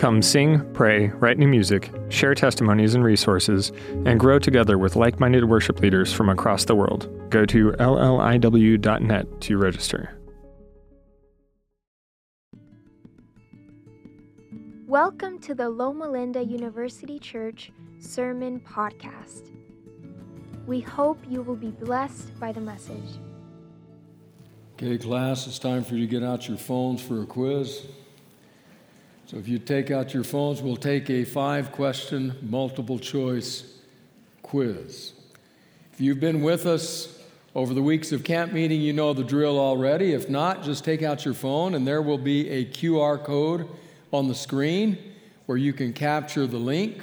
[0.00, 3.70] Come sing, pray, write new music, share testimonies and resources,
[4.06, 7.06] and grow together with like minded worship leaders from across the world.
[7.28, 10.18] Go to lliw.net to register.
[14.86, 19.50] Welcome to the Loma Linda University Church Sermon Podcast.
[20.66, 23.18] We hope you will be blessed by the message.
[24.76, 27.84] Okay, class, it's time for you to get out your phones for a quiz.
[29.30, 33.78] So if you take out your phones, we'll take a five question multiple choice
[34.42, 35.12] quiz.
[35.92, 37.16] If you've been with us
[37.54, 40.14] over the weeks of camp meeting, you know the drill already.
[40.14, 43.68] If not, just take out your phone and there will be a QR code
[44.12, 44.98] on the screen
[45.46, 47.00] where you can capture the link.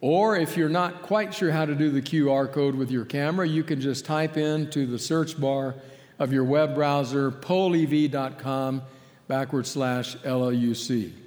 [0.00, 3.46] Or if you're not quite sure how to do the QR code with your camera,
[3.46, 5.74] you can just type into the search bar
[6.18, 8.80] of your web browser pollev.com
[9.28, 11.25] backward slash LLUC.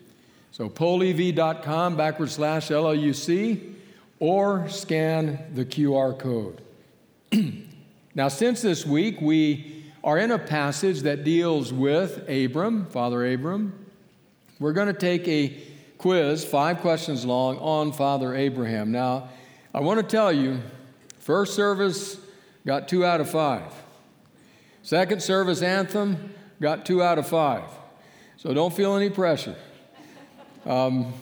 [0.60, 3.76] So pollev.com backward slash LLUC
[4.20, 6.62] or scan the QR code.
[8.14, 13.86] now, since this week, we are in a passage that deals with Abram, Father Abram,
[14.60, 15.58] we're going to take a
[15.98, 18.92] quiz, five questions long, on Father Abraham.
[18.92, 19.30] Now,
[19.74, 20.60] I want to tell you,
[21.20, 22.20] first service
[22.66, 23.72] got two out of five.
[24.84, 27.64] Second service anthem got two out of five.
[28.36, 29.56] So don't feel any pressure.
[30.66, 31.14] Um,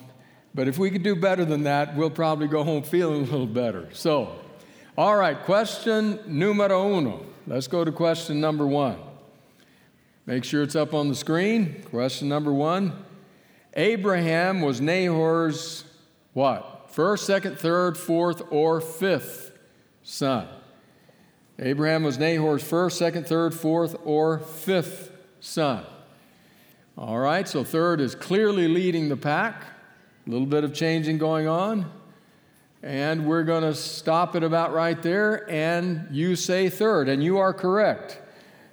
[0.55, 3.45] but if we could do better than that, we'll probably go home feeling a little
[3.45, 3.89] better.
[3.93, 4.39] So,
[4.97, 7.25] all right, question numero uno.
[7.45, 8.97] Let's go to question number one.
[10.25, 11.83] Make sure it's up on the screen.
[11.89, 13.05] Question number one
[13.75, 15.83] Abraham was Nahor's
[16.33, 16.89] what?
[16.89, 19.51] First, second, third, fourth, or fifth
[20.01, 20.47] son.
[21.59, 25.85] Abraham was Nahor's first, second, third, fourth, or fifth son.
[26.97, 29.61] All right, so third is clearly leading the pack.
[30.25, 31.91] A little bit of changing going on.
[32.81, 37.37] And we're going to stop it about right there, and you say third, and you
[37.37, 38.19] are correct.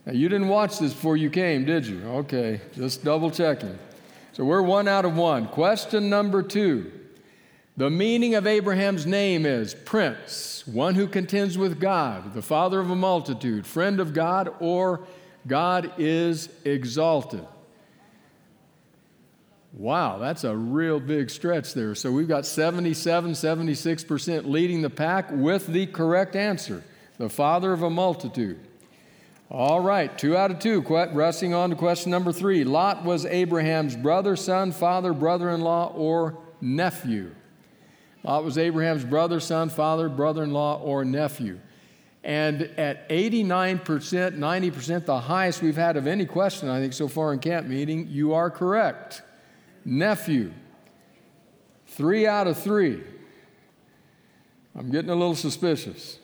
[0.07, 2.03] Now, you didn't watch this before you came, did you?
[2.03, 3.79] Okay, just double checking.
[4.33, 5.47] So we're one out of one.
[5.47, 6.93] Question number two.
[7.77, 12.89] The meaning of Abraham's name is Prince, one who contends with God, the father of
[12.89, 15.07] a multitude, friend of God, or
[15.47, 17.47] God is exalted.
[19.77, 21.97] Wow, that's a real big stretch there.
[21.97, 26.85] So we've got 77, 76% leading the pack with the correct answer
[27.17, 28.59] the father of a multitude.
[29.49, 30.81] All right, two out of two.
[30.81, 32.65] Rushing on to question number three.
[32.65, 37.33] Lot was Abraham's brother, son, father, brother in law, or nephew.
[38.25, 41.61] Lot was Abraham's brother, son, father, brother in law, or nephew.
[42.25, 47.33] And at 89%, 90%, the highest we've had of any question, I think, so far
[47.33, 49.23] in camp meeting, you are correct.
[49.85, 50.53] Nephew.
[51.87, 53.03] Three out of three.
[54.77, 56.19] I'm getting a little suspicious,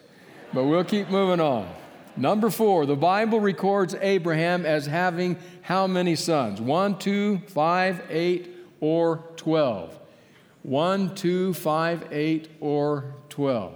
[0.53, 1.72] but we'll keep moving on.
[2.16, 6.60] Number four, the Bible records Abraham as having how many sons?
[6.60, 9.97] One, two, five, eight, or twelve?
[10.62, 13.75] One, two, five, eight, or twelve?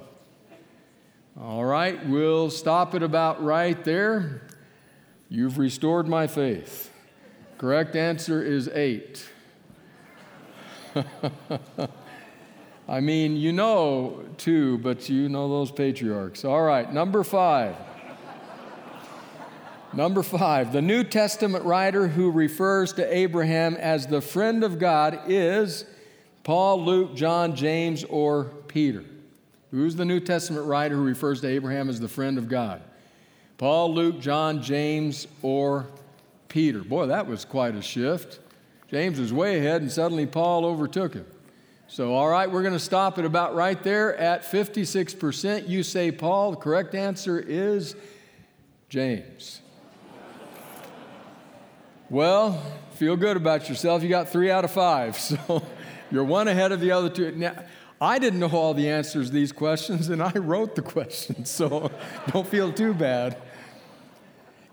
[1.40, 4.42] All right, we'll stop it about right there.
[5.28, 6.92] You've restored my faith.
[7.58, 9.28] Correct answer is eight.
[12.88, 16.44] I mean, you know two, but you know those patriarchs.
[16.44, 17.76] All right, number five.
[19.92, 25.20] Number five, the New Testament writer who refers to Abraham as the friend of God
[25.28, 25.84] is
[26.42, 29.04] Paul, Luke, John, James, or Peter.
[29.70, 32.82] Who's the New Testament writer who refers to Abraham as the friend of God?
[33.56, 35.86] Paul, Luke, John, James, or
[36.48, 36.80] Peter.
[36.82, 38.40] Boy, that was quite a shift.
[38.94, 41.26] James was way ahead, and suddenly Paul overtook him.
[41.88, 45.68] So, all right, we're going to stop it about right there at 56%.
[45.68, 46.52] You say Paul.
[46.52, 47.96] The correct answer is
[48.88, 49.60] James.
[52.08, 52.62] Well,
[52.92, 54.04] feel good about yourself.
[54.04, 55.66] You got three out of five, so
[56.12, 57.32] you're one ahead of the other two.
[57.32, 57.64] Now,
[58.00, 61.90] I didn't know all the answers to these questions, and I wrote the questions, so
[62.28, 63.38] don't feel too bad.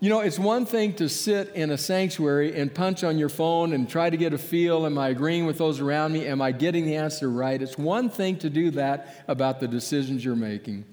[0.02, 3.72] You know, it's one thing to sit in a sanctuary and punch on your phone
[3.72, 6.26] and try to get a feel am I agreeing with those around me?
[6.26, 7.62] Am I getting the answer right?
[7.62, 10.86] It's one thing to do that about the decisions you're making.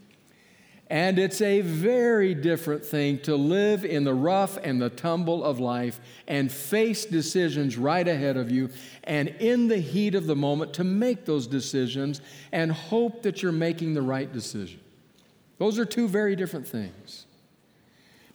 [0.91, 5.59] And it's a very different thing to live in the rough and the tumble of
[5.59, 8.69] life and face decisions right ahead of you
[9.05, 12.21] and in the heat of the moment to make those decisions
[12.51, 14.79] and hope that you're making the right decision.
[15.57, 17.25] Those are two very different things.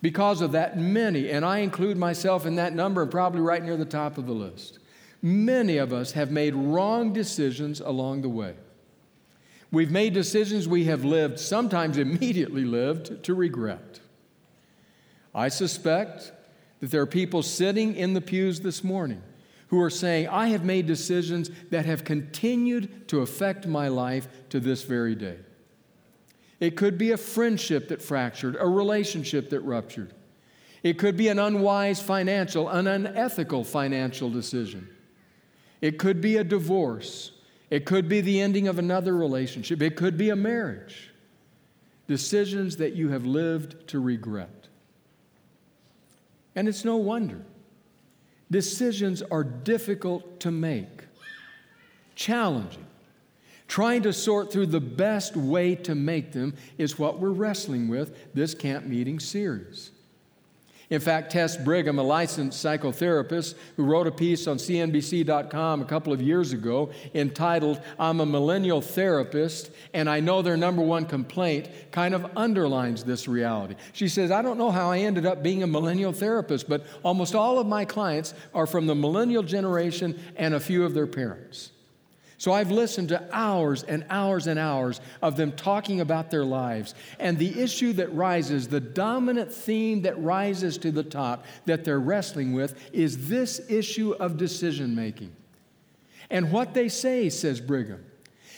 [0.04, 3.78] Because of that, many, and I include myself in that number and probably right near
[3.78, 4.78] the top of the list,
[5.22, 8.52] many of us have made wrong decisions along the way.
[9.72, 14.00] We've made decisions we have lived, sometimes immediately lived, to regret.
[15.34, 16.32] I suspect
[16.80, 19.22] that there are people sitting in the pews this morning
[19.68, 24.60] who are saying, I have made decisions that have continued to affect my life to
[24.60, 25.38] this very day.
[26.64, 30.14] It could be a friendship that fractured, a relationship that ruptured.
[30.82, 34.88] It could be an unwise financial, an unethical financial decision.
[35.82, 37.32] It could be a divorce.
[37.68, 39.82] It could be the ending of another relationship.
[39.82, 41.10] It could be a marriage.
[42.08, 44.68] Decisions that you have lived to regret.
[46.56, 47.44] And it's no wonder.
[48.50, 51.04] Decisions are difficult to make,
[52.14, 52.86] challenging.
[53.68, 58.34] Trying to sort through the best way to make them is what we're wrestling with
[58.34, 59.90] this camp meeting series.
[60.90, 66.12] In fact, Tess Brigham, a licensed psychotherapist who wrote a piece on CNBC.com a couple
[66.12, 71.68] of years ago entitled, I'm a Millennial Therapist and I Know Their Number One Complaint,
[71.90, 73.76] kind of underlines this reality.
[73.94, 77.34] She says, I don't know how I ended up being a millennial therapist, but almost
[77.34, 81.70] all of my clients are from the millennial generation and a few of their parents.
[82.44, 86.94] So I've listened to hours and hours and hours of them talking about their lives.
[87.18, 91.98] And the issue that rises, the dominant theme that rises to the top that they're
[91.98, 95.34] wrestling with is this issue of decision making.
[96.28, 98.04] And what they say, says Brigham,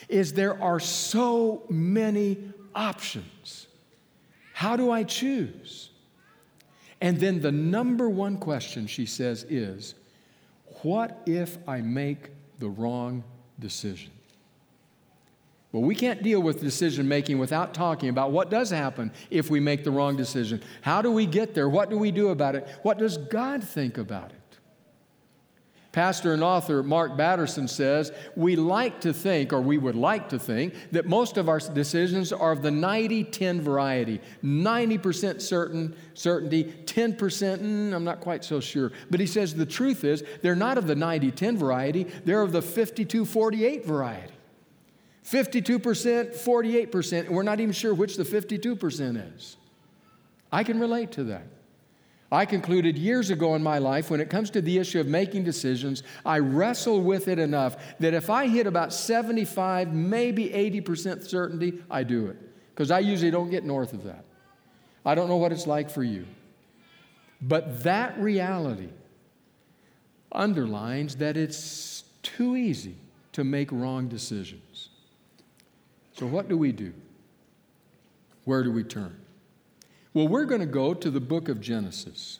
[0.08, 2.38] is there are so many
[2.74, 3.68] options.
[4.52, 5.90] How do I choose?
[7.00, 9.94] And then the number one question, she says, is
[10.82, 13.22] what if I make the wrong
[13.58, 14.10] decision.
[15.72, 19.60] Well, we can't deal with decision making without talking about what does happen if we
[19.60, 20.62] make the wrong decision.
[20.80, 21.68] How do we get there?
[21.68, 22.66] What do we do about it?
[22.82, 24.40] What does God think about it?
[25.96, 30.38] Pastor and author Mark Batterson says, We like to think, or we would like to
[30.38, 36.64] think, that most of our decisions are of the 90 10 variety 90% certain, certainty,
[36.84, 38.92] 10%, mm, I'm not quite so sure.
[39.10, 42.52] But he says the truth is, they're not of the 90 10 variety, they're of
[42.52, 44.34] the 52 48 variety.
[45.24, 49.56] 52%, 48%, and we're not even sure which the 52% is.
[50.52, 51.55] I can relate to that.
[52.30, 55.44] I concluded years ago in my life when it comes to the issue of making
[55.44, 61.82] decisions, I wrestle with it enough that if I hit about 75, maybe 80% certainty,
[61.88, 62.36] I do it.
[62.74, 64.24] Because I usually don't get north of that.
[65.04, 66.26] I don't know what it's like for you.
[67.40, 68.88] But that reality
[70.32, 72.96] underlines that it's too easy
[73.32, 74.88] to make wrong decisions.
[76.14, 76.92] So, what do we do?
[78.44, 79.16] Where do we turn?
[80.16, 82.38] Well, we're going to go to the book of Genesis.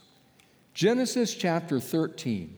[0.72, 2.56] Genesis chapter 13.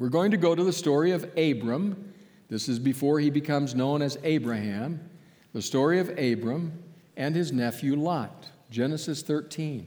[0.00, 2.12] We're going to go to the story of Abram.
[2.48, 5.08] This is before he becomes known as Abraham.
[5.52, 6.82] The story of Abram
[7.16, 8.48] and his nephew Lot.
[8.72, 9.86] Genesis 13.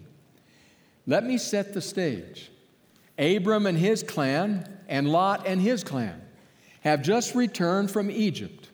[1.06, 2.51] Let me set the stage.
[3.18, 6.22] Abram and his clan, and Lot and his clan,
[6.86, 8.70] have just returned from Egypt.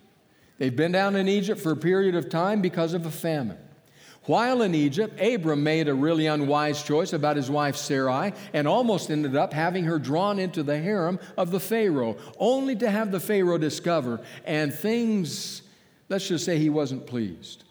[0.59, 3.57] They've been down in Egypt for a period of time because of a famine.
[4.25, 9.11] While in Egypt, Abram made a really unwise choice about his wife Sarai and almost
[9.11, 13.19] ended up having her drawn into the harem of the Pharaoh, only to have the
[13.19, 15.61] Pharaoh discover, and things,
[16.09, 17.63] let's just say he wasn't pleased.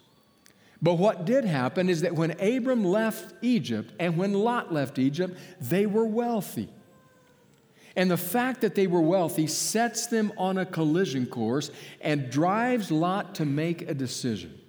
[0.81, 5.37] But what did happen is that when Abram left Egypt and when Lot left Egypt,
[5.59, 6.69] they were wealthy.
[7.97, 11.71] And the fact that they were wealthy sets them on a collision course
[12.01, 14.59] and drives Lot to make a decision.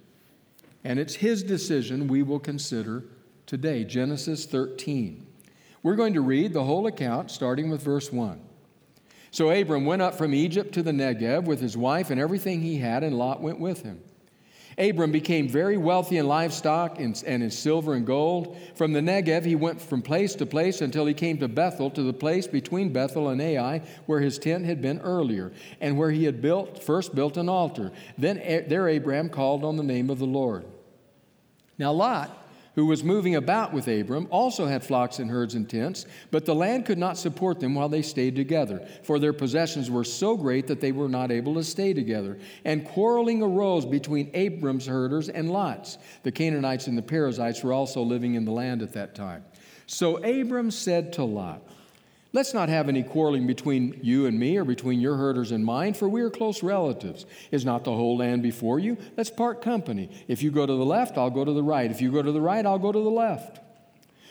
[0.87, 3.03] And it's his decision we will consider
[3.45, 5.27] today, Genesis 13.
[5.83, 8.39] We're going to read the whole account starting with verse 1.
[9.31, 12.77] So Abram went up from Egypt to the Negev with his wife and everything he
[12.77, 14.01] had, and Lot went with him.
[14.77, 18.55] Abram became very wealthy in livestock and in silver and gold.
[18.75, 22.03] From the Negev, he went from place to place until he came to Bethel, to
[22.03, 25.51] the place between Bethel and Ai, where his tent had been earlier,
[25.81, 27.91] and where he had built, first built an altar.
[28.17, 28.37] Then
[28.69, 30.63] there Abram called on the name of the Lord.
[31.77, 36.05] Now, Lot, who was moving about with Abram, also had flocks and herds and tents,
[36.29, 40.03] but the land could not support them while they stayed together, for their possessions were
[40.03, 42.37] so great that they were not able to stay together.
[42.65, 45.97] And quarreling arose between Abram's herders and Lot's.
[46.21, 49.43] The Canaanites and the Perizzites were also living in the land at that time.
[49.87, 51.61] So Abram said to Lot,
[52.37, 55.95] Let's not have any quarreling between you and me or between your herders and mine,
[55.95, 57.25] for we are close relatives.
[57.49, 58.95] Is not the whole land before you?
[59.17, 60.11] Let's part company.
[60.27, 61.89] If you go to the left, I'll go to the right.
[61.89, 63.59] If you go to the right, I'll go to the left.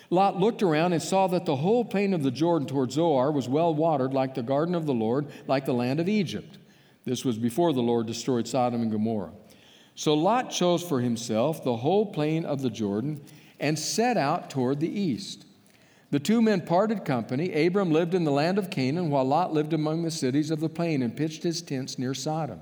[0.08, 3.48] Lot looked around and saw that the whole plain of the Jordan toward Zoar was
[3.48, 6.58] well watered, like the garden of the Lord, like the land of Egypt.
[7.04, 9.32] This was before the Lord destroyed Sodom and Gomorrah.
[9.96, 13.20] So Lot chose for himself the whole plain of the Jordan
[13.58, 15.45] and set out toward the east.
[16.16, 17.66] The two men parted company.
[17.66, 20.68] Abram lived in the land of Canaan, while Lot lived among the cities of the
[20.70, 22.58] plain and pitched his tents near Sodom.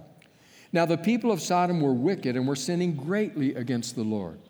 [0.73, 4.40] Now the people of Sodom were wicked and were sinning greatly against the Lord.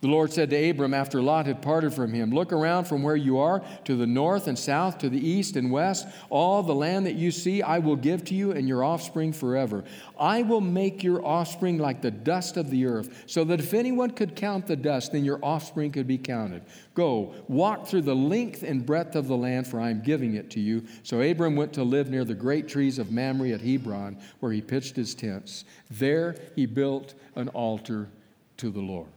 [0.00, 3.16] The Lord said to Abram after Lot had parted from him, Look around from where
[3.16, 6.06] you are to the north and south, to the east and west.
[6.30, 9.84] All the land that you see I will give to you and your offspring forever.
[10.18, 14.10] I will make your offspring like the dust of the earth, so that if anyone
[14.12, 16.62] could count the dust, then your offspring could be counted.
[16.94, 20.50] Go, walk through the length and breadth of the land, for I am giving it
[20.52, 20.82] to you.
[21.02, 24.62] So Abram went to live near the great trees of Mamre at Hebron, where he
[24.62, 25.66] pitched his tents.
[25.90, 28.08] There he built an altar
[28.56, 29.08] to the Lord.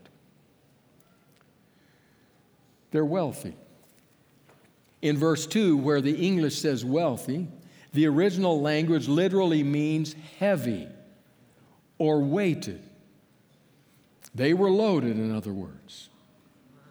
[2.94, 3.56] They're wealthy.
[5.02, 7.48] In verse 2, where the English says wealthy,
[7.92, 10.88] the original language literally means heavy
[11.98, 12.84] or weighted.
[14.36, 16.10] They were loaded, in other words.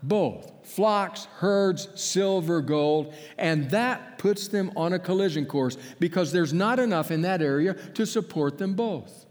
[0.02, 6.52] Both flocks, herds, silver, gold, and that puts them on a collision course because there's
[6.52, 9.25] not enough in that area to support them both.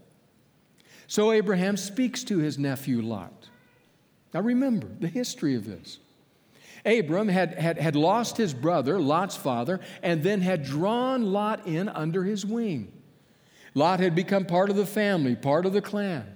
[1.06, 3.50] So Abraham speaks to his nephew Lot.
[4.32, 5.98] Now remember the history of this.
[6.84, 11.88] Abram had, had, had lost his brother, Lot's father, and then had drawn Lot in
[11.88, 12.92] under his wing.
[13.74, 16.26] Lot had become part of the family, part of the clan.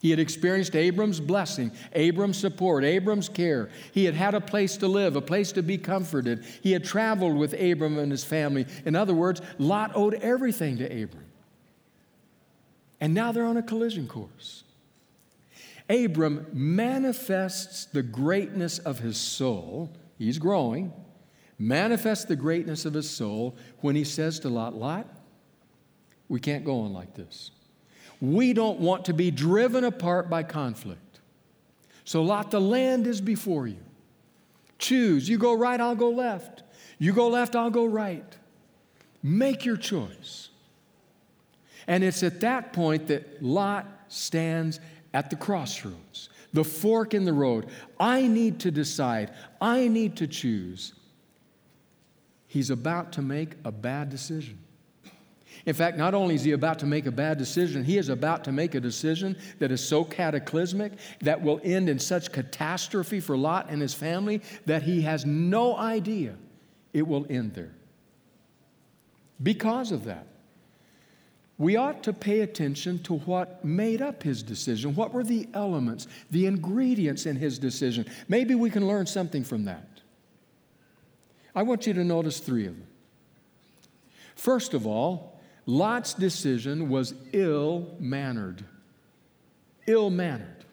[0.00, 3.68] He had experienced Abram's blessing, Abram's support, Abram's care.
[3.92, 6.44] He had had a place to live, a place to be comforted.
[6.62, 8.66] He had traveled with Abram and his family.
[8.84, 11.24] In other words, Lot owed everything to Abram.
[13.00, 14.64] And now they're on a collision course.
[15.88, 19.90] Abram manifests the greatness of his soul.
[20.18, 20.92] He's growing.
[21.58, 25.06] Manifests the greatness of his soul when he says to Lot, Lot,
[26.28, 27.50] we can't go on like this.
[28.20, 31.20] We don't want to be driven apart by conflict.
[32.04, 33.78] So, Lot, the land is before you.
[34.78, 35.28] Choose.
[35.28, 36.62] You go right, I'll go left.
[36.98, 38.36] You go left, I'll go right.
[39.22, 40.50] Make your choice.
[41.86, 44.80] And it's at that point that Lot stands
[45.14, 47.66] at the crossroads, the fork in the road.
[47.98, 50.94] I need to decide, I need to choose.
[52.46, 54.58] He's about to make a bad decision.
[55.66, 58.44] In fact, not only is he about to make a bad decision, he is about
[58.44, 63.36] to make a decision that is so cataclysmic that will end in such catastrophe for
[63.36, 66.36] Lot and his family that he has no idea
[66.92, 67.74] it will end there.
[69.42, 70.26] Because of that,
[71.58, 74.94] we ought to pay attention to what made up his decision.
[74.94, 78.06] What were the elements, the ingredients in his decision?
[78.28, 79.88] Maybe we can learn something from that.
[81.56, 82.86] I want you to notice three of them.
[84.36, 88.64] First of all, Lot's decision was ill mannered.
[89.88, 90.64] Ill mannered.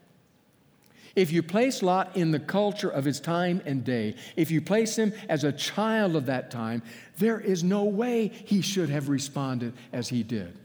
[1.15, 4.97] If you place Lot in the culture of his time and day, if you place
[4.97, 6.83] him as a child of that time,
[7.17, 10.59] there is no way he should have responded as he did.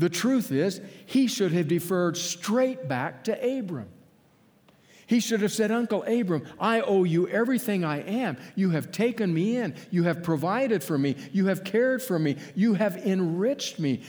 [0.00, 3.90] The truth is, he should have deferred straight back to Abram.
[5.06, 8.38] He should have said, Uncle Abram, I owe you everything I am.
[8.54, 9.74] You have taken me in.
[9.90, 11.16] You have provided for me.
[11.32, 12.36] You have cared for me.
[12.54, 14.00] You have enriched me.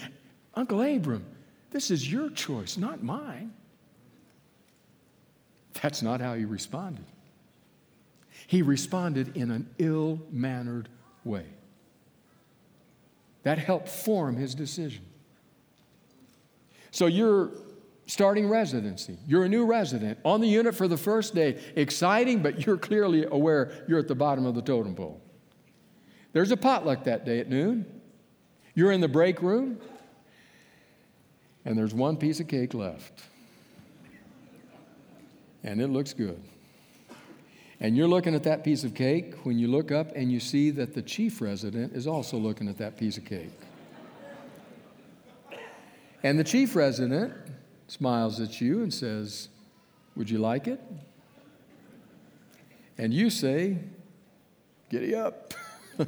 [0.54, 1.26] Uncle Abram,
[1.72, 3.52] this is your choice, not mine.
[5.82, 7.04] That's not how he responded.
[8.48, 10.88] He responded in an ill mannered
[11.26, 11.48] way.
[13.44, 15.04] That helped form his decision.
[16.92, 17.52] So you're
[18.06, 19.18] starting residency.
[19.26, 21.58] You're a new resident on the unit for the first day.
[21.76, 25.22] Exciting, but you're clearly aware you're at the bottom of the totem pole.
[26.34, 27.86] There's a potluck that day at noon.
[28.76, 29.80] You're in the break room,
[31.66, 33.22] and there's one piece of cake left.
[35.64, 36.42] And it looks good.
[37.80, 40.70] And you're looking at that piece of cake when you look up and you see
[40.72, 43.52] that the chief resident is also looking at that piece of cake.
[46.24, 47.34] And the chief resident
[47.88, 49.50] smiles at you and says,
[50.16, 50.80] Would you like it?
[52.98, 53.80] And you say,
[54.90, 55.54] Giddy up.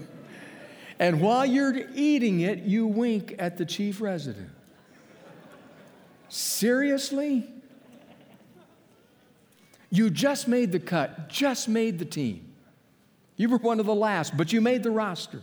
[1.00, 4.50] and while you're eating it, you wink at the chief resident.
[6.30, 7.50] Seriously?
[9.90, 12.54] You just made the cut, just made the team.
[13.36, 15.42] You were one of the last, but you made the roster.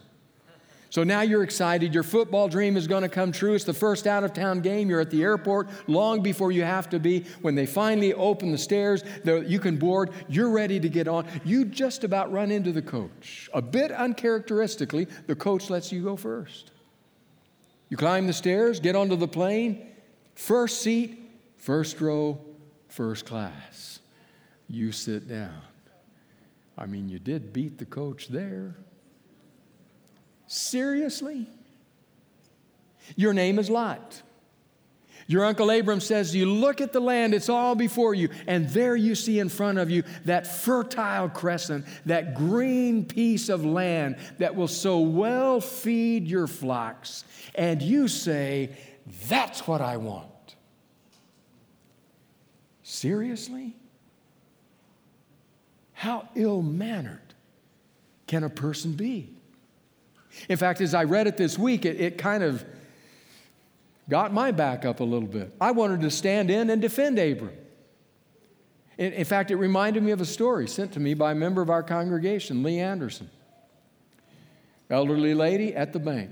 [0.90, 1.94] So now you're excited.
[1.94, 3.54] Your football dream is going to come true.
[3.54, 4.90] It's the first out of town game.
[4.90, 7.24] You're at the airport long before you have to be.
[7.42, 10.10] When they finally open the stairs, you can board.
[10.28, 11.26] You're ready to get on.
[11.44, 13.48] You just about run into the coach.
[13.54, 16.72] A bit uncharacteristically, the coach lets you go first.
[17.88, 19.86] You climb the stairs, get onto the plane,
[20.34, 22.40] first seat, first row,
[22.88, 24.00] first class.
[24.68, 25.62] You sit down.
[26.76, 28.76] I mean, you did beat the coach there.
[30.52, 31.46] Seriously?
[33.14, 34.20] Your name is Lot.
[35.28, 38.30] Your uncle Abram says, You look at the land, it's all before you.
[38.48, 43.64] And there you see in front of you that fertile crescent, that green piece of
[43.64, 47.24] land that will so well feed your flocks.
[47.54, 48.76] And you say,
[49.28, 50.56] That's what I want.
[52.82, 53.76] Seriously?
[55.92, 57.34] How ill mannered
[58.26, 59.36] can a person be?
[60.48, 62.64] In fact, as I read it this week, it, it kind of
[64.08, 65.52] got my back up a little bit.
[65.60, 67.56] I wanted to stand in and defend Abram.
[68.98, 71.62] In, in fact, it reminded me of a story sent to me by a member
[71.62, 73.30] of our congregation, Lee Anderson.
[74.90, 76.30] Elderly lady at the bank.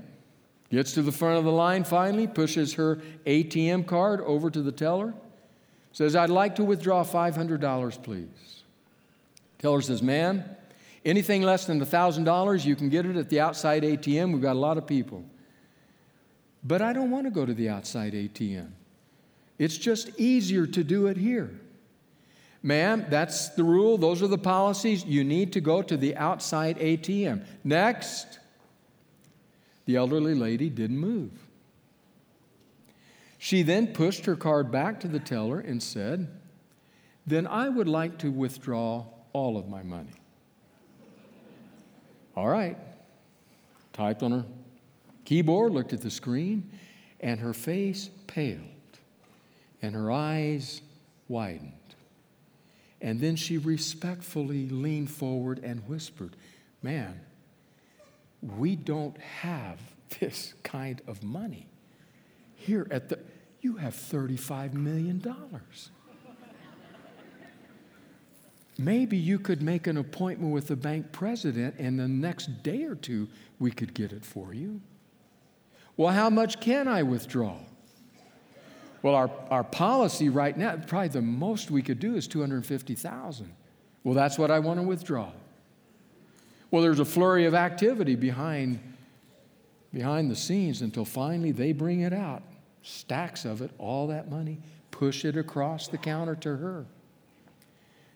[0.69, 4.71] Gets to the front of the line finally, pushes her ATM card over to the
[4.71, 5.15] teller,
[5.93, 8.63] says, I'd like to withdraw $500, please.
[9.57, 10.43] Teller says, Ma'am,
[11.09, 14.31] Anything less than $1,000, you can get it at the outside ATM.
[14.31, 15.25] We've got a lot of people.
[16.63, 18.69] But I don't want to go to the outside ATM.
[19.57, 21.49] It's just easier to do it here.
[22.61, 23.97] Ma'am, that's the rule.
[23.97, 25.03] Those are the policies.
[25.03, 27.43] You need to go to the outside ATM.
[27.63, 28.37] Next.
[29.85, 31.31] The elderly lady didn't move.
[33.39, 36.27] She then pushed her card back to the teller and said,
[37.25, 40.11] Then I would like to withdraw all of my money.
[42.39, 42.77] All right.
[43.91, 44.45] Typed on her
[45.25, 46.71] keyboard, looked at the screen,
[47.19, 48.61] and her face paled
[49.81, 50.81] and her eyes
[51.27, 51.73] widened.
[53.01, 56.37] And then she respectfully leaned forward and whispered,
[56.81, 57.19] Man,
[58.41, 59.81] we don't have
[60.21, 61.67] this kind of money.
[62.55, 63.19] Here at the,
[63.59, 65.21] you have $35 million.
[68.79, 72.95] Maybe you could make an appointment with the bank president and the next day or
[72.95, 73.27] two
[73.59, 74.79] we could get it for you.
[75.97, 77.57] Well, how much can I withdraw?
[79.01, 83.53] Well, our, our policy right now, probably the most we could do is 250,000.
[84.03, 85.29] Well, that's what I want to withdraw.
[86.71, 88.79] Well, there's a flurry of activity behind,
[89.93, 92.43] behind the scenes until finally they bring it out.
[92.81, 94.59] Stacks of it, all that money,
[94.91, 96.85] push it across the counter to her.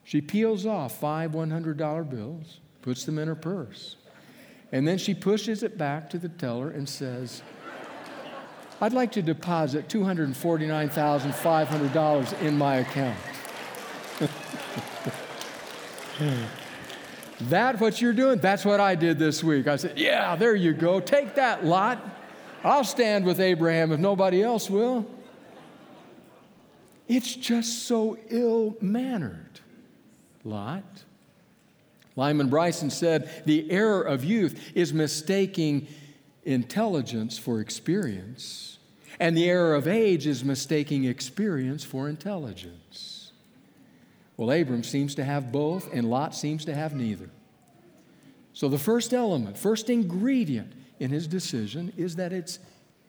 [0.03, 3.95] She peels off five $100 bills, puts them in her purse,
[4.71, 7.41] and then she pushes it back to the teller and says,
[8.81, 13.19] I'd like to deposit $249,500 in my account.
[17.41, 18.39] that what you're doing?
[18.39, 19.67] That's what I did this week.
[19.67, 20.99] I said, Yeah, there you go.
[20.99, 22.03] Take that lot.
[22.63, 25.05] I'll stand with Abraham if nobody else will.
[27.07, 29.59] It's just so ill mannered.
[30.43, 31.03] Lot.
[32.15, 35.87] Lyman Bryson said the error of youth is mistaking
[36.43, 38.77] intelligence for experience,
[39.19, 43.31] and the error of age is mistaking experience for intelligence.
[44.37, 47.29] Well, Abram seems to have both, and Lot seems to have neither.
[48.53, 52.59] So, the first element, first ingredient in his decision is that it's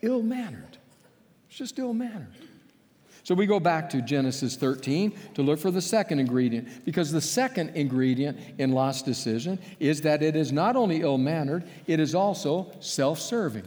[0.01, 0.79] ill mannered.
[1.49, 2.33] It's just ill mannered.
[3.24, 7.22] So we go back to Genesis 13 to look for the second ingredient, because the
[7.22, 12.14] second ingredient in Lot's decision is that it is not only ill mannered, it is
[12.14, 13.64] also self serving.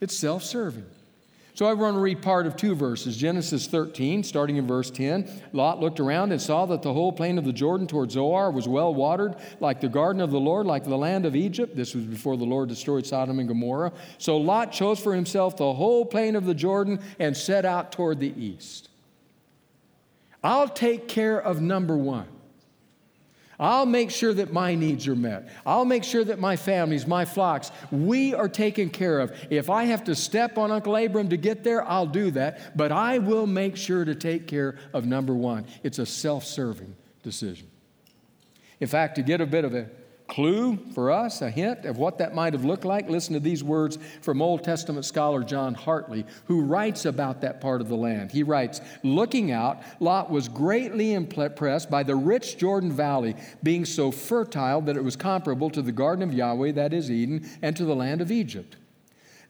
[0.00, 0.86] It's self serving.
[1.54, 3.14] So I want to read part of two verses.
[3.14, 5.28] Genesis 13, starting in verse 10.
[5.52, 8.66] Lot looked around and saw that the whole plain of the Jordan toward Zoar was
[8.66, 11.76] well watered, like the garden of the Lord, like the land of Egypt.
[11.76, 13.92] This was before the Lord destroyed Sodom and Gomorrah.
[14.16, 18.18] So Lot chose for himself the whole plain of the Jordan and set out toward
[18.18, 18.88] the east.
[20.42, 22.28] I'll take care of number one.
[23.60, 25.48] I'll make sure that my needs are met.
[25.64, 29.32] I'll make sure that my families, my flocks, we are taken care of.
[29.50, 32.76] If I have to step on Uncle Abram to get there, I'll do that.
[32.76, 35.66] But I will make sure to take care of number one.
[35.82, 37.68] It's a self serving decision.
[38.80, 39.88] In fact, to get a bit of a
[40.32, 43.62] clue for us, a hint of what that might have looked like, listen to these
[43.62, 48.32] words from Old Testament scholar John Hartley, who writes about that part of the land.
[48.32, 54.10] He writes Looking out, Lot was greatly impressed by the rich Jordan Valley being so
[54.10, 57.84] fertile that it was comparable to the garden of Yahweh, that is Eden, and to
[57.84, 58.76] the land of Egypt.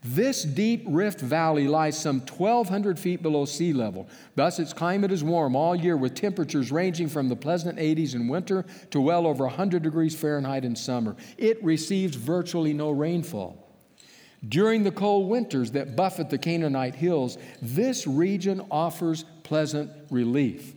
[0.05, 4.09] This deep rift valley lies some 1,200 feet below sea level.
[4.35, 8.27] Thus, its climate is warm all year with temperatures ranging from the pleasant 80s in
[8.27, 11.15] winter to well over 100 degrees Fahrenheit in summer.
[11.38, 13.59] It receives virtually no rainfall.
[14.49, 20.75] During the cold winters that buffet the Canaanite hills, this region offers pleasant relief.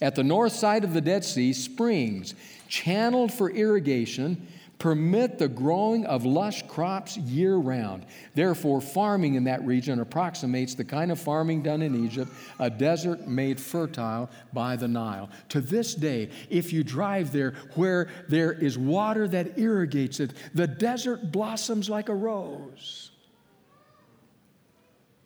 [0.00, 2.34] At the north side of the Dead Sea, springs,
[2.68, 4.46] channeled for irrigation,
[4.80, 8.04] permit the growing of lush crops year round.
[8.34, 13.28] Therefore, farming in that region approximates the kind of farming done in Egypt, a desert
[13.28, 15.30] made fertile by the Nile.
[15.50, 20.66] To this day, if you drive there where there is water that irrigates it, the
[20.66, 23.10] desert blossoms like a rose.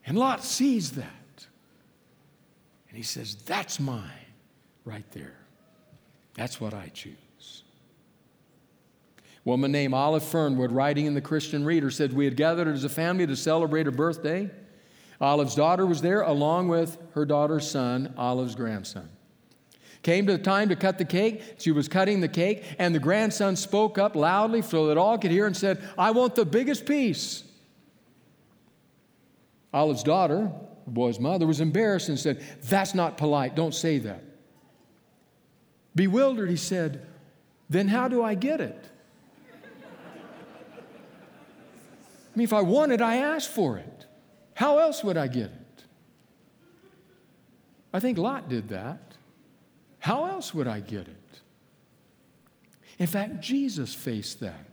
[0.05, 1.47] And Lot sees that.
[2.89, 4.11] And he says, That's mine
[4.85, 5.37] right there.
[6.35, 7.24] That's what I choose
[9.45, 12.89] woman named Olive Fernwood, writing in the Christian Reader, said, We had gathered as a
[12.89, 14.51] family to celebrate a birthday.
[15.21, 19.09] Olive's daughter was there, along with her daughter's son, Olive's grandson.
[20.03, 21.41] Came to the time to cut the cake.
[21.59, 25.31] She was cutting the cake, and the grandson spoke up loudly so that all could
[25.31, 27.43] hear and said, I want the biggest piece.
[29.73, 30.53] Olive's daughter,
[30.85, 33.55] the boy's mother, was embarrassed and said, That's not polite.
[33.55, 34.23] Don't say that.
[35.95, 37.07] Bewildered, he said,
[37.71, 38.91] Then how do I get it?
[42.35, 44.07] I mean, if I want it, I ask for it.
[44.55, 45.85] How else would I get it?
[47.93, 49.15] I think Lot did that.
[50.01, 51.41] How else would I get it?
[52.99, 54.67] In fact, Jesus faced that.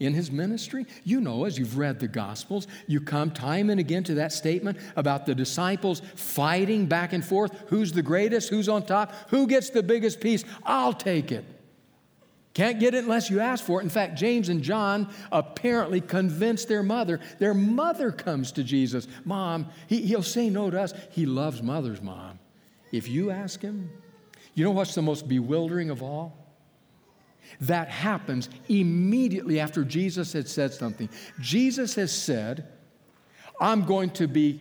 [0.00, 4.02] In his ministry, you know, as you've read the Gospels, you come time and again
[4.04, 8.84] to that statement about the disciples fighting back and forth who's the greatest, who's on
[8.84, 11.44] top, who gets the biggest piece, I'll take it.
[12.54, 13.82] Can't get it unless you ask for it.
[13.82, 17.18] In fact, James and John apparently convinced their mother.
[17.40, 19.08] Their mother comes to Jesus.
[19.24, 20.94] Mom, he, he'll say no to us.
[21.10, 22.38] He loves mothers, Mom.
[22.92, 23.90] If you ask him,
[24.54, 26.38] you know what's the most bewildering of all?
[27.62, 31.08] That happens immediately after Jesus had said something.
[31.40, 32.68] Jesus has said,
[33.60, 34.60] I'm going to be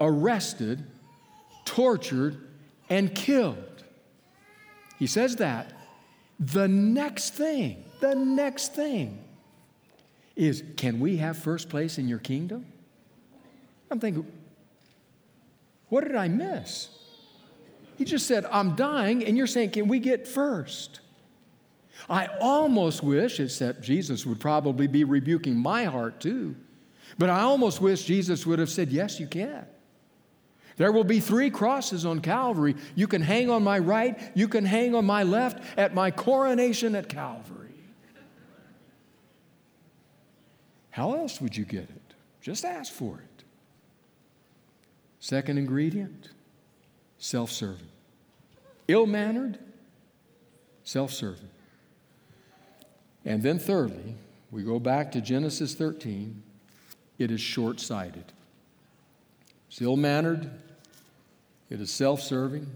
[0.00, 0.82] arrested,
[1.66, 2.38] tortured,
[2.88, 3.84] and killed.
[4.98, 5.72] He says that
[6.38, 9.22] the next thing, the next thing
[10.36, 12.66] is can we have first place in your kingdom?
[13.90, 14.26] I'm thinking,
[15.88, 16.88] what did I miss?
[17.96, 21.00] He just said, I'm dying, and you're saying, can we get first?
[22.08, 26.56] I almost wish, except Jesus would probably be rebuking my heart too,
[27.18, 29.64] but I almost wish Jesus would have said, Yes, you can.
[30.76, 32.74] There will be three crosses on Calvary.
[32.94, 36.94] You can hang on my right, you can hang on my left at my coronation
[36.94, 37.60] at Calvary.
[40.90, 42.14] How else would you get it?
[42.40, 43.44] Just ask for it.
[45.18, 46.28] Second ingredient
[47.24, 47.88] self serving.
[48.86, 49.58] Ill mannered,
[50.82, 51.48] self serving.
[53.24, 54.16] And then, thirdly,
[54.50, 56.42] we go back to Genesis 13,
[57.18, 58.32] it is short sighted.
[59.68, 60.50] It's ill mannered,
[61.70, 62.66] it is self serving,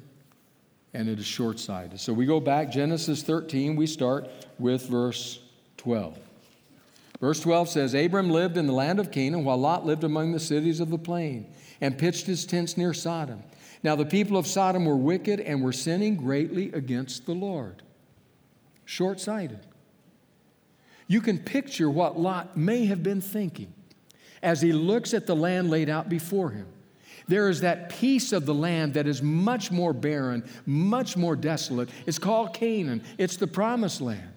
[0.94, 2.00] and it is short sighted.
[2.00, 5.40] So we go back, Genesis 13, we start with verse
[5.76, 6.18] 12.
[7.20, 10.40] Verse 12 says Abram lived in the land of Canaan, while Lot lived among the
[10.40, 13.42] cities of the plain, and pitched his tents near Sodom.
[13.82, 17.82] Now the people of Sodom were wicked and were sinning greatly against the Lord.
[18.84, 19.60] Short sighted.
[21.06, 23.72] You can picture what Lot may have been thinking
[24.42, 26.66] as he looks at the land laid out before him.
[27.28, 31.90] There is that piece of the land that is much more barren, much more desolate.
[32.06, 34.32] It's called Canaan, it's the promised land.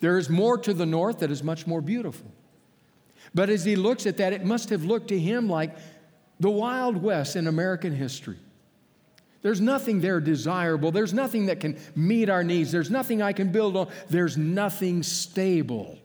[0.00, 2.30] There is more to the north that is much more beautiful.
[3.34, 5.76] But as he looks at that, it must have looked to him like
[6.38, 8.38] the Wild West in American history.
[9.42, 10.92] There's nothing there desirable.
[10.92, 12.72] There's nothing that can meet our needs.
[12.72, 13.88] There's nothing I can build on.
[14.08, 15.98] There's nothing stable.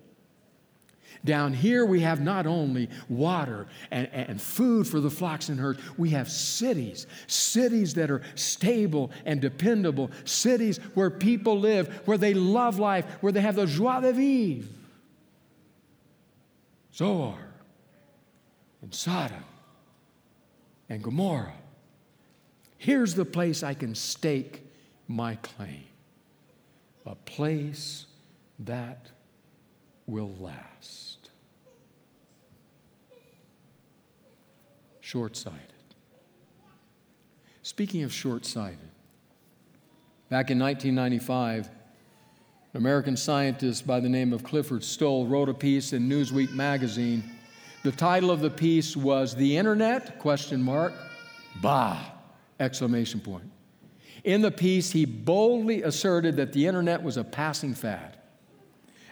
[1.26, 5.80] Down here, we have not only water and, and food for the flocks and herds,
[5.98, 12.34] we have cities, cities that are stable and dependable, cities where people live, where they
[12.34, 14.68] love life, where they have the joie de vivre.
[16.94, 17.38] Zoar
[18.82, 19.44] and Sodom
[20.90, 21.54] and Gomorrah.
[22.78, 24.62] Here's the place I can stake
[25.08, 25.86] my claim
[27.06, 28.06] a place
[28.60, 29.08] that
[30.08, 31.13] will last.
[35.14, 35.60] Short sighted.
[37.62, 38.80] Speaking of short sighted,
[40.30, 41.72] back in 1995, an
[42.74, 47.24] American scientist by the name of Clifford Stoll wrote a piece in Newsweek magazine.
[47.84, 50.18] The title of the piece was The Internet?
[50.18, 50.96] Question mark.
[51.62, 52.04] Bah!
[52.60, 53.52] Exclamation point.
[54.24, 58.18] In the piece, he boldly asserted that the internet was a passing fad.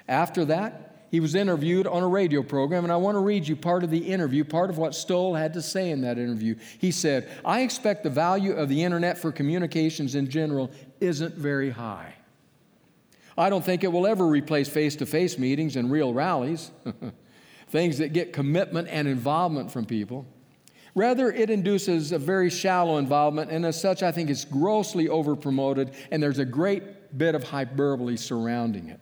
[0.07, 3.57] After that, he was interviewed on a radio program, and I want to read you
[3.57, 6.55] part of the interview, part of what Stoll had to say in that interview.
[6.79, 10.71] He said, I expect the value of the internet for communications in general
[11.01, 12.13] isn't very high.
[13.37, 16.71] I don't think it will ever replace face to face meetings and real rallies,
[17.67, 20.25] things that get commitment and involvement from people.
[20.95, 25.93] Rather, it induces a very shallow involvement, and as such, I think it's grossly overpromoted,
[26.09, 29.01] and there's a great bit of hyperbole surrounding it.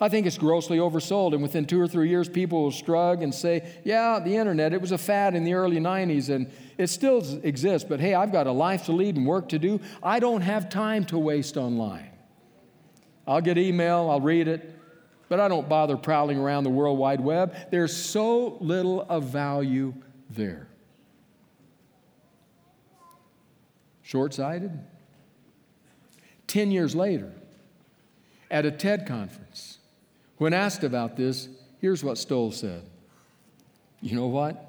[0.00, 3.34] I think it's grossly oversold, and within two or three years, people will shrug and
[3.34, 7.22] say, Yeah, the internet, it was a fad in the early 90s, and it still
[7.42, 9.80] exists, but hey, I've got a life to lead and work to do.
[10.02, 12.10] I don't have time to waste online.
[13.26, 14.78] I'll get email, I'll read it,
[15.28, 17.54] but I don't bother prowling around the World Wide Web.
[17.70, 19.94] There's so little of value
[20.30, 20.68] there.
[24.02, 24.78] Short sighted?
[26.46, 27.32] Ten years later,
[28.50, 29.78] at a TED conference,
[30.38, 31.48] when asked about this,
[31.80, 32.82] here's what Stoll said
[34.00, 34.62] You know what?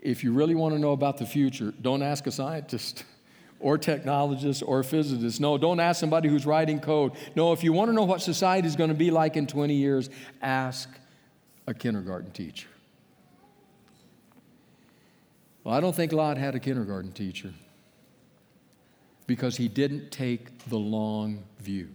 [0.00, 3.04] If you really want to know about the future, don't ask a scientist
[3.60, 5.40] or technologist or physicist.
[5.40, 7.12] No, don't ask somebody who's writing code.
[7.36, 9.74] No, if you want to know what society is going to be like in 20
[9.74, 10.88] years, ask
[11.68, 12.66] a kindergarten teacher.
[15.62, 17.52] Well, I don't think Lot had a kindergarten teacher
[19.28, 21.88] because he didn't take the long view.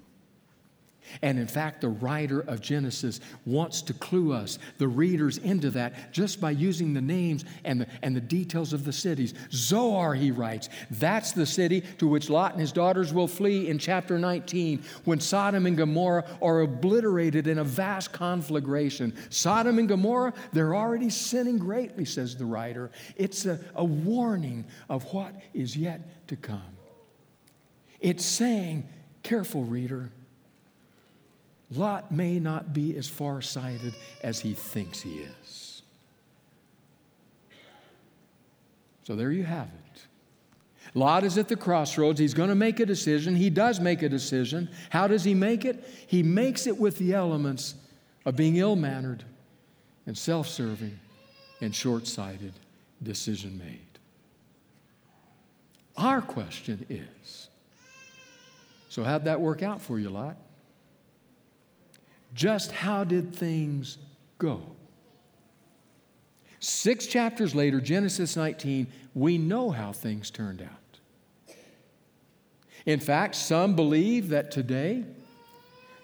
[1.21, 6.11] And in fact, the writer of Genesis wants to clue us, the readers, into that
[6.11, 9.33] just by using the names and the, and the details of the cities.
[9.51, 13.77] Zoar, he writes, that's the city to which Lot and his daughters will flee in
[13.77, 19.15] chapter 19 when Sodom and Gomorrah are obliterated in a vast conflagration.
[19.29, 22.91] Sodom and Gomorrah, they're already sinning greatly, says the writer.
[23.15, 26.61] It's a, a warning of what is yet to come.
[27.99, 28.87] It's saying,
[29.23, 30.11] careful, reader
[31.71, 35.81] Lot may not be as far sighted as he thinks he is.
[39.03, 40.01] So there you have it.
[40.93, 42.19] Lot is at the crossroads.
[42.19, 43.35] He's going to make a decision.
[43.35, 44.69] He does make a decision.
[44.89, 45.83] How does he make it?
[46.07, 47.75] He makes it with the elements
[48.25, 49.23] of being ill mannered
[50.05, 50.97] and self serving
[51.61, 52.53] and short sighted
[53.03, 53.81] decision made.
[55.97, 57.49] Our question is
[58.89, 60.37] so, how'd that work out for you, Lot?
[62.33, 63.97] Just how did things
[64.37, 64.61] go?
[66.59, 71.55] Six chapters later, Genesis 19, we know how things turned out.
[72.85, 75.03] In fact, some believe that today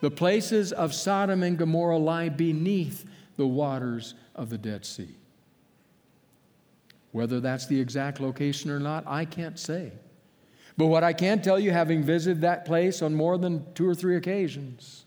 [0.01, 3.05] the places of Sodom and Gomorrah lie beneath
[3.37, 5.15] the waters of the Dead Sea.
[7.13, 9.93] Whether that's the exact location or not, I can't say.
[10.75, 13.95] But what I can tell you, having visited that place on more than two or
[13.95, 15.02] three occasions,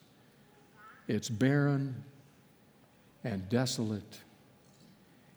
[1.09, 2.05] it's barren
[3.25, 4.21] and desolate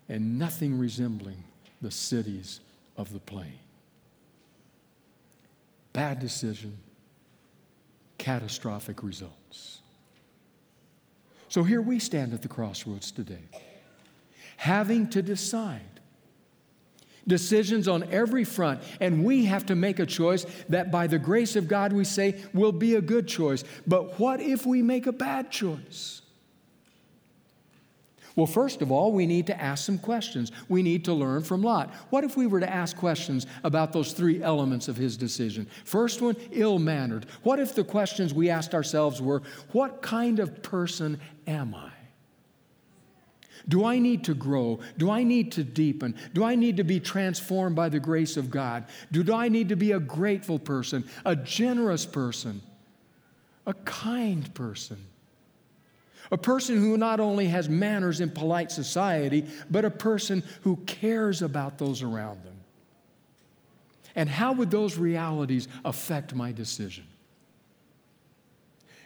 [0.08, 1.42] and nothing resembling
[1.80, 2.60] the cities
[2.96, 3.58] of the plain.
[5.92, 6.76] Bad decision,
[8.18, 9.80] catastrophic results.
[11.48, 13.42] So here we stand at the crossroads today,
[14.56, 15.80] having to decide
[17.30, 21.56] decisions on every front, and we have to make a choice that by the grace
[21.56, 23.64] of God we say will be a good choice.
[23.86, 26.20] But what if we make a bad choice?
[28.36, 30.52] Well, first of all, we need to ask some questions.
[30.68, 31.92] We need to learn from Lot.
[32.10, 35.66] What if we were to ask questions about those three elements of his decision?
[35.84, 37.26] First one, ill mannered.
[37.42, 41.89] What if the questions we asked ourselves were, What kind of person am I?
[43.68, 44.80] Do I need to grow?
[44.98, 46.16] Do I need to deepen?
[46.32, 48.86] Do I need to be transformed by the grace of God?
[49.12, 52.62] Do I need to be a grateful person, a generous person,
[53.66, 55.06] a kind person?
[56.32, 61.42] A person who not only has manners in polite society, but a person who cares
[61.42, 62.54] about those around them.
[64.14, 67.06] And how would those realities affect my decision?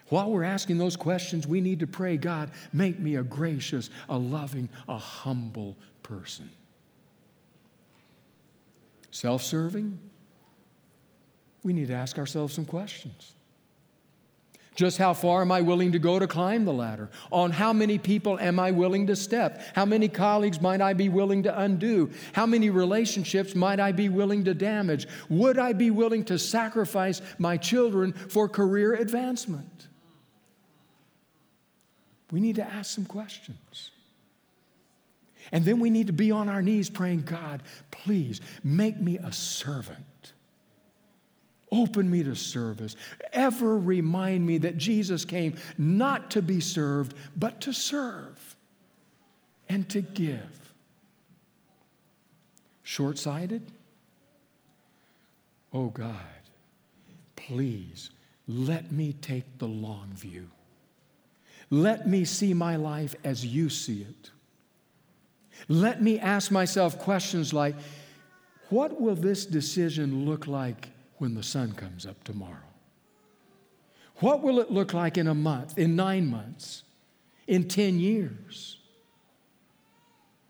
[0.09, 4.19] While we're asking those questions, we need to pray God, make me a gracious, a
[4.19, 6.51] loving, a humble person.
[9.11, 9.99] Self serving,
[11.63, 13.35] we need to ask ourselves some questions.
[14.75, 17.09] Just how far am I willing to go to climb the ladder?
[17.31, 19.63] On how many people am I willing to step?
[19.75, 22.11] How many colleagues might I be willing to undo?
[22.33, 25.07] How many relationships might I be willing to damage?
[25.29, 29.89] Would I be willing to sacrifice my children for career advancement?
[32.35, 33.93] We need to ask some questions.
[35.53, 39.31] And then we need to be on our knees praying, God, please make me a
[39.31, 40.33] servant.
[41.71, 42.97] Open me to service.
[43.33, 48.57] Ever remind me that Jesus came not to be served, but to serve
[49.69, 50.75] and to give.
[52.83, 53.63] Short sighted?
[55.73, 56.17] Oh God,
[57.37, 58.11] please
[58.49, 60.51] let me take the long view.
[61.75, 64.31] Let me see my life as you see it.
[65.67, 67.75] Let me ask myself questions like
[68.69, 72.69] what will this decision look like when the sun comes up tomorrow?
[74.19, 76.85] What will it look like in a month, in nine months,
[77.49, 78.79] in 10 years?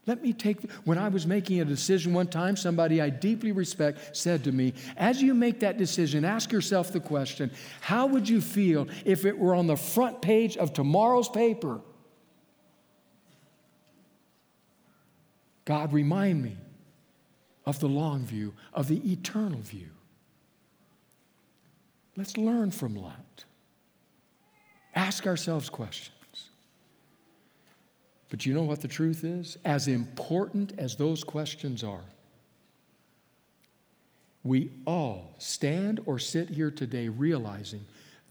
[0.06, 4.14] Let me take, when I was making a decision one time, somebody I deeply respect
[4.16, 8.40] said to me, As you make that decision, ask yourself the question how would you
[8.40, 11.80] feel if it were on the front page of tomorrow's paper?
[15.64, 16.58] God, remind me
[17.64, 19.88] of the long view, of the eternal view.
[22.16, 23.44] Let's learn from Lot.
[24.94, 26.10] Ask ourselves questions.
[28.34, 29.58] But you know what the truth is?
[29.64, 32.02] As important as those questions are,
[34.42, 37.82] we all stand or sit here today realizing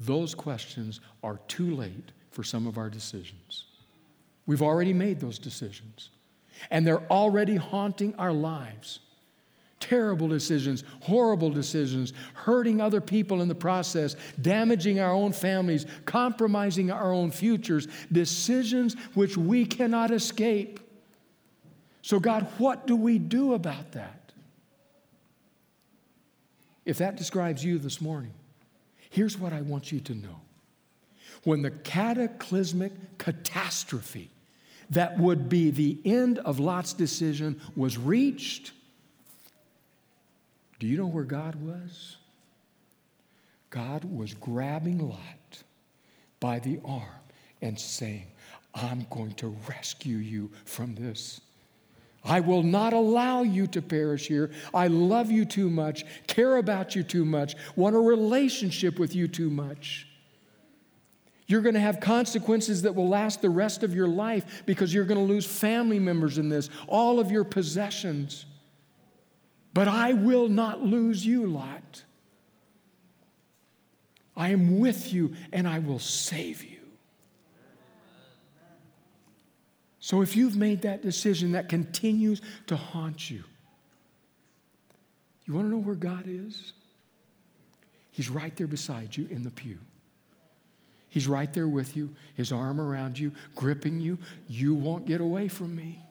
[0.02, 3.64] those questions are too late for some of our decisions.
[4.46, 6.10] We've already made those decisions,
[6.70, 9.00] and they're already haunting our lives
[9.84, 16.90] terrible decisions, horrible decisions, hurting other people in the process, damaging our own families, compromising
[16.90, 20.80] our own futures, decisions which we cannot escape.
[22.02, 24.32] So, God, what do we do about that?
[26.86, 28.34] If that describes you this morning,
[29.10, 30.40] here's what I want you to know.
[31.44, 34.32] When the cataclysmic catastrophe
[34.92, 38.72] that would be the end of Lot's decision was reached,
[40.84, 42.18] do you know where God was?
[43.70, 45.64] God was grabbing Lot
[46.42, 47.22] by the arm
[47.62, 48.28] and saying,
[48.76, 51.40] I'm going to rescue you from this.
[52.26, 54.52] I will not allow you to perish here.
[54.74, 59.30] I love you too much, care about you too much, want a relationship with you
[59.30, 60.10] too much.
[61.48, 65.06] You're going to have consequences that will last the rest of your life because you're
[65.06, 68.48] going to lose family members in this, all of your possessions.
[69.74, 72.04] But I will not lose you, Lot.
[74.36, 76.78] I am with you and I will save you.
[80.00, 83.44] So if you've made that decision that continues to haunt you,
[85.46, 86.74] you want to know where God is?
[88.12, 89.78] He's right there beside you in the pew.
[91.10, 94.18] He's right there with you, his arm around you, gripping you.
[94.48, 96.04] You won't get away from me.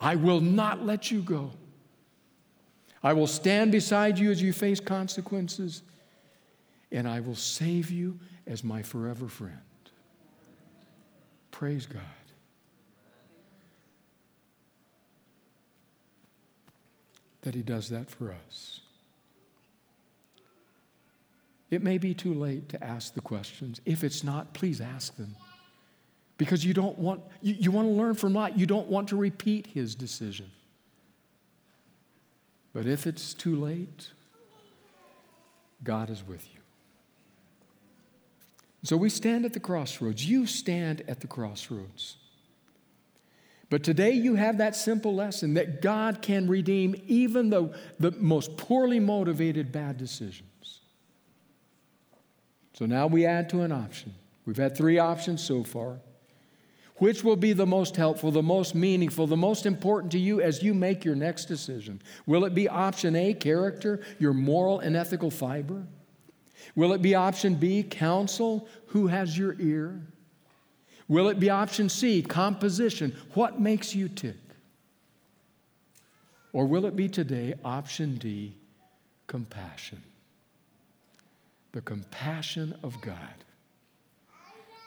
[0.00, 1.52] I will not let you go.
[3.02, 5.82] I will stand beside you as you face consequences,
[6.90, 9.58] and I will save you as my forever friend.
[11.50, 12.02] Praise God.
[17.42, 18.80] That He does that for us.
[21.70, 23.80] It may be too late to ask the questions.
[23.86, 25.34] If it's not, please ask them.
[26.36, 28.58] Because you don't want, you, you want to learn from Lot.
[28.58, 30.50] You don't want to repeat his decision.
[32.72, 34.10] But if it's too late,
[35.84, 36.60] God is with you.
[38.84, 40.26] So we stand at the crossroads.
[40.26, 42.16] You stand at the crossroads.
[43.70, 48.56] But today you have that simple lesson that God can redeem even the, the most
[48.56, 50.80] poorly motivated bad decisions.
[52.74, 54.14] So now we add to an option.
[54.44, 56.00] We've had three options so far.
[57.02, 60.62] Which will be the most helpful, the most meaningful, the most important to you as
[60.62, 62.00] you make your next decision?
[62.26, 65.82] Will it be option A, character, your moral and ethical fiber?
[66.76, 70.00] Will it be option B, counsel, who has your ear?
[71.08, 73.16] Will it be option C, composition?
[73.34, 74.36] What makes you tick?
[76.52, 78.54] Or will it be today option D,
[79.26, 80.04] compassion?
[81.72, 83.42] The compassion of God.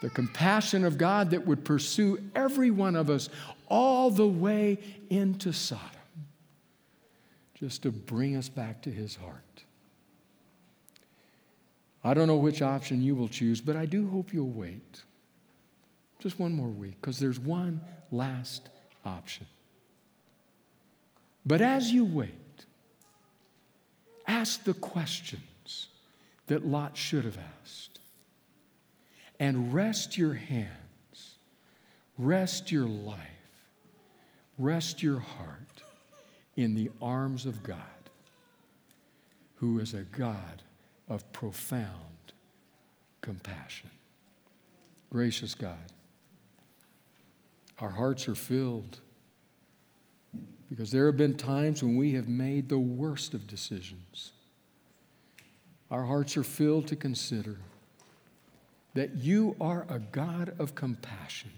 [0.05, 3.27] The compassion of God that would pursue every one of us
[3.67, 4.77] all the way
[5.09, 5.89] into Sodom,
[7.55, 9.63] just to bring us back to his heart.
[12.03, 15.01] I don't know which option you will choose, but I do hope you'll wait
[16.19, 17.81] just one more week because there's one
[18.11, 18.69] last
[19.05, 19.47] option.
[21.47, 22.29] But as you wait,
[24.27, 25.87] ask the questions
[26.45, 27.94] that Lot should have asked
[29.39, 31.37] and rest your hands,
[32.17, 33.19] rest your life,
[34.57, 35.83] rest your heart
[36.55, 37.79] in the arms of God,
[39.55, 40.63] who is a God
[41.09, 41.89] of profound
[43.21, 43.89] compassion.
[45.11, 45.91] Gracious God,
[47.79, 48.99] our hearts are filled
[50.69, 54.31] because there have been times when we have made the worst of decisions.
[55.91, 57.59] Our hearts are filled to consider
[58.95, 61.51] that you are a God of compassion,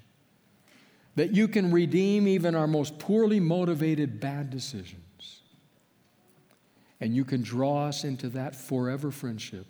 [1.15, 5.41] that you can redeem even our most poorly motivated bad decisions,
[6.99, 9.67] and you can draw us into that forever friendship.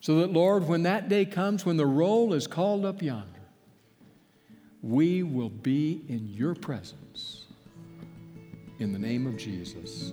[0.00, 3.26] So that, Lord, when that day comes, when the roll is called up yonder,
[4.82, 7.46] we will be in your presence.
[8.78, 10.12] In the name of Jesus,